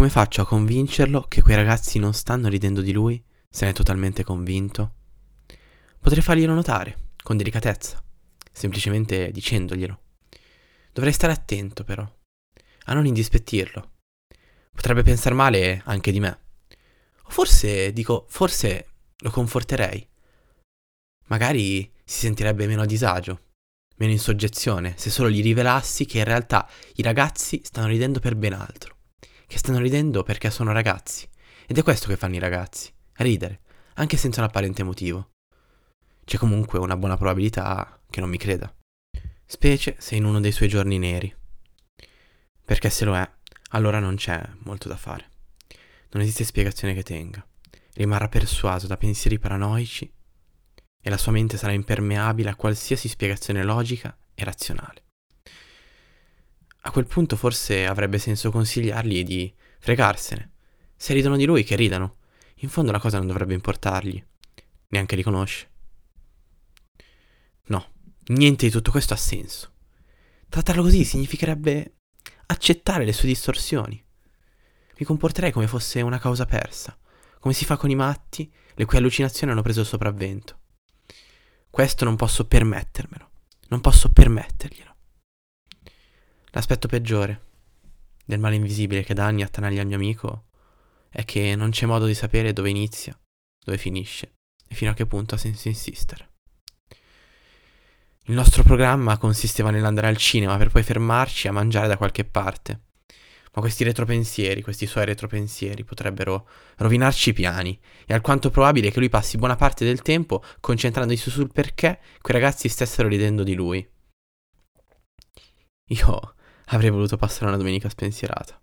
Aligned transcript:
Come 0.00 0.12
faccio 0.12 0.40
a 0.40 0.46
convincerlo 0.46 1.26
che 1.28 1.42
quei 1.42 1.56
ragazzi 1.56 1.98
non 1.98 2.14
stanno 2.14 2.48
ridendo 2.48 2.80
di 2.80 2.90
lui, 2.90 3.22
se 3.50 3.66
ne 3.66 3.72
è 3.72 3.74
totalmente 3.74 4.24
convinto? 4.24 4.94
Potrei 6.00 6.22
farglielo 6.22 6.54
notare, 6.54 7.10
con 7.22 7.36
delicatezza, 7.36 8.02
semplicemente 8.50 9.30
dicendoglielo. 9.30 10.00
Dovrei 10.94 11.12
stare 11.12 11.34
attento, 11.34 11.84
però, 11.84 12.10
a 12.84 12.94
non 12.94 13.04
indispettirlo. 13.04 13.90
Potrebbe 14.72 15.02
pensare 15.02 15.34
male 15.34 15.82
anche 15.84 16.12
di 16.12 16.18
me. 16.20 16.38
O 17.24 17.28
forse, 17.28 17.92
dico, 17.92 18.24
forse 18.30 18.92
lo 19.18 19.30
conforterei. 19.30 20.08
Magari 21.26 21.92
si 22.02 22.20
sentirebbe 22.20 22.66
meno 22.66 22.80
a 22.80 22.86
disagio, 22.86 23.48
meno 23.96 24.12
in 24.12 24.18
soggezione, 24.18 24.94
se 24.96 25.10
solo 25.10 25.28
gli 25.28 25.42
rivelassi 25.42 26.06
che 26.06 26.20
in 26.20 26.24
realtà 26.24 26.66
i 26.94 27.02
ragazzi 27.02 27.60
stanno 27.62 27.88
ridendo 27.88 28.18
per 28.18 28.34
ben 28.34 28.54
altro 28.54 28.94
che 29.50 29.58
stanno 29.58 29.80
ridendo 29.80 30.22
perché 30.22 30.48
sono 30.48 30.70
ragazzi. 30.70 31.28
Ed 31.66 31.76
è 31.76 31.82
questo 31.82 32.06
che 32.06 32.16
fanno 32.16 32.36
i 32.36 32.38
ragazzi, 32.38 32.88
ridere, 33.14 33.62
anche 33.94 34.16
senza 34.16 34.40
un 34.40 34.46
apparente 34.46 34.84
motivo. 34.84 35.30
C'è 36.24 36.38
comunque 36.38 36.78
una 36.78 36.96
buona 36.96 37.16
probabilità 37.16 38.00
che 38.08 38.20
non 38.20 38.28
mi 38.28 38.38
creda, 38.38 38.72
specie 39.44 39.96
se 39.98 40.14
in 40.14 40.24
uno 40.24 40.38
dei 40.38 40.52
suoi 40.52 40.68
giorni 40.68 40.98
neri. 41.00 41.34
Perché 42.64 42.90
se 42.90 43.04
lo 43.04 43.16
è, 43.16 43.28
allora 43.70 43.98
non 43.98 44.14
c'è 44.14 44.40
molto 44.58 44.88
da 44.88 44.96
fare. 44.96 45.28
Non 46.10 46.22
esiste 46.22 46.44
spiegazione 46.44 46.94
che 46.94 47.02
tenga. 47.02 47.44
Rimarrà 47.94 48.28
persuaso 48.28 48.86
da 48.86 48.96
pensieri 48.96 49.40
paranoici 49.40 50.08
e 51.02 51.10
la 51.10 51.18
sua 51.18 51.32
mente 51.32 51.56
sarà 51.56 51.72
impermeabile 51.72 52.50
a 52.50 52.54
qualsiasi 52.54 53.08
spiegazione 53.08 53.64
logica 53.64 54.16
e 54.32 54.44
razionale. 54.44 55.09
A 56.82 56.90
quel 56.90 57.06
punto 57.06 57.36
forse 57.36 57.86
avrebbe 57.86 58.18
senso 58.18 58.50
consigliargli 58.50 59.22
di 59.22 59.52
fregarsene. 59.78 60.52
Se 60.96 61.12
ridono 61.12 61.36
di 61.36 61.44
lui, 61.44 61.64
che 61.64 61.76
ridano. 61.76 62.16
In 62.56 62.68
fondo 62.68 62.92
la 62.92 62.98
cosa 62.98 63.18
non 63.18 63.26
dovrebbe 63.26 63.54
importargli. 63.54 64.22
Neanche 64.88 65.16
li 65.16 65.22
conosce. 65.22 65.68
No, 67.66 67.92
niente 68.26 68.66
di 68.66 68.72
tutto 68.72 68.90
questo 68.90 69.14
ha 69.14 69.18
senso. 69.18 69.72
Trattarlo 70.48 70.82
così 70.82 71.04
significherebbe 71.04 71.94
accettare 72.46 73.04
le 73.04 73.12
sue 73.12 73.28
distorsioni. 73.28 74.02
Mi 74.98 75.06
comporterei 75.06 75.52
come 75.52 75.68
fosse 75.68 76.00
una 76.02 76.18
causa 76.18 76.44
persa, 76.44 76.98
come 77.38 77.54
si 77.54 77.64
fa 77.64 77.76
con 77.76 77.90
i 77.90 77.94
matti, 77.94 78.52
le 78.74 78.84
cui 78.84 78.98
allucinazioni 78.98 79.52
hanno 79.52 79.62
preso 79.62 79.80
il 79.80 79.86
sopravvento. 79.86 80.58
Questo 81.70 82.04
non 82.04 82.16
posso 82.16 82.46
permettermelo. 82.46 83.30
Non 83.68 83.80
posso 83.80 84.10
permetterglielo. 84.10 84.96
L'aspetto 86.52 86.88
peggiore 86.88 87.48
del 88.24 88.40
male 88.40 88.56
invisibile 88.56 89.02
che 89.02 89.14
da 89.14 89.26
anni 89.26 89.42
attanaglia 89.42 89.82
il 89.82 89.86
mio 89.86 89.96
amico 89.96 90.46
è 91.08 91.24
che 91.24 91.54
non 91.56 91.70
c'è 91.70 91.86
modo 91.86 92.06
di 92.06 92.14
sapere 92.14 92.52
dove 92.52 92.70
inizia, 92.70 93.18
dove 93.64 93.78
finisce 93.78 94.34
e 94.68 94.74
fino 94.74 94.90
a 94.90 94.94
che 94.94 95.06
punto 95.06 95.34
ha 95.34 95.38
senso 95.38 95.68
insistere. 95.68 96.28
Il 98.24 98.34
nostro 98.34 98.62
programma 98.62 99.18
consisteva 99.18 99.70
nell'andare 99.70 100.06
al 100.06 100.16
cinema 100.16 100.56
per 100.56 100.70
poi 100.70 100.82
fermarci 100.82 101.48
a 101.48 101.52
mangiare 101.52 101.88
da 101.88 101.96
qualche 101.96 102.24
parte. 102.24 102.82
Ma 103.52 103.60
questi 103.60 103.82
retropensieri, 103.82 104.62
questi 104.62 104.86
suoi 104.86 105.04
retropensieri 105.04 105.82
potrebbero 105.82 106.48
rovinarci 106.76 107.30
i 107.30 107.32
piani. 107.32 107.80
È 108.06 108.12
alquanto 108.12 108.50
probabile 108.50 108.92
che 108.92 109.00
lui 109.00 109.08
passi 109.08 109.36
buona 109.36 109.56
parte 109.56 109.84
del 109.84 110.02
tempo 110.02 110.44
concentrandosi 110.60 111.30
sul 111.30 111.50
perché 111.52 111.98
quei 112.20 112.38
ragazzi 112.38 112.68
stessero 112.68 113.08
ridendo 113.08 113.42
di 113.42 113.54
lui. 113.54 113.88
Io 115.88 116.34
Avrei 116.72 116.90
voluto 116.90 117.16
passare 117.16 117.46
una 117.46 117.56
domenica 117.56 117.88
spensierata. 117.88 118.60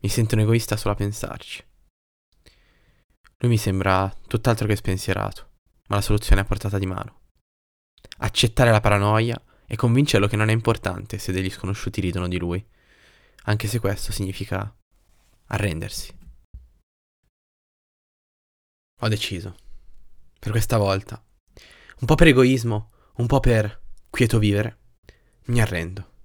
Mi 0.00 0.08
sento 0.08 0.34
un 0.34 0.40
egoista 0.42 0.76
solo 0.76 0.94
a 0.94 0.96
pensarci. 0.96 1.62
Lui 3.40 3.50
mi 3.50 3.58
sembra 3.58 4.10
tutt'altro 4.26 4.66
che 4.66 4.76
spensierato, 4.76 5.50
ma 5.88 5.96
la 5.96 6.00
soluzione 6.00 6.40
è 6.40 6.44
a 6.44 6.46
portata 6.46 6.78
di 6.78 6.86
mano. 6.86 7.20
Accettare 8.18 8.70
la 8.70 8.80
paranoia 8.80 9.40
e 9.66 9.76
convincerlo 9.76 10.26
che 10.26 10.36
non 10.36 10.48
è 10.48 10.52
importante 10.52 11.18
se 11.18 11.32
degli 11.32 11.50
sconosciuti 11.50 12.00
ridono 12.00 12.28
di 12.28 12.38
lui, 12.38 12.66
anche 13.44 13.68
se 13.68 13.78
questo 13.78 14.10
significa 14.10 14.74
arrendersi. 15.48 16.16
Ho 19.00 19.08
deciso. 19.08 19.54
Per 20.38 20.50
questa 20.50 20.78
volta. 20.78 21.22
Un 22.00 22.06
po' 22.06 22.14
per 22.14 22.28
egoismo, 22.28 22.92
un 23.16 23.26
po' 23.26 23.40
per 23.40 23.82
quieto 24.08 24.38
vivere. 24.38 24.78
Mi 25.46 25.60
arrendo. 25.60 26.16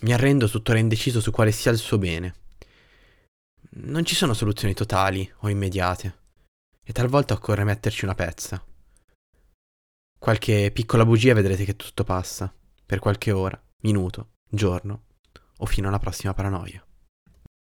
Mi 0.00 0.12
arrendo 0.14 0.48
tuttora 0.48 0.78
indeciso 0.78 1.20
su 1.20 1.30
quale 1.30 1.52
sia 1.52 1.70
il 1.70 1.78
suo 1.78 1.98
bene. 1.98 2.34
Non 3.72 4.04
ci 4.04 4.14
sono 4.14 4.32
soluzioni 4.32 4.72
totali 4.72 5.30
o 5.40 5.48
immediate, 5.48 6.18
e 6.82 6.92
talvolta 6.92 7.34
occorre 7.34 7.64
metterci 7.64 8.04
una 8.04 8.14
pezza. 8.14 8.64
Qualche 10.18 10.70
piccola 10.72 11.04
bugia 11.04 11.34
vedrete 11.34 11.64
che 11.64 11.76
tutto 11.76 12.04
passa, 12.04 12.52
per 12.84 12.98
qualche 12.98 13.30
ora, 13.30 13.62
minuto, 13.82 14.32
giorno, 14.48 15.04
o 15.58 15.66
fino 15.66 15.88
alla 15.88 15.98
prossima 15.98 16.34
paranoia. 16.34 16.84